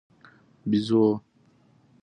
🐒بېزو 0.61 1.03